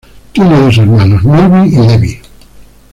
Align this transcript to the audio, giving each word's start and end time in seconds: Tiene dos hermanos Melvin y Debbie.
Tiene 0.31 0.59
dos 0.59 0.79
hermanos 0.79 1.23
Melvin 1.23 1.65
y 1.71 1.87
Debbie. 1.87 2.21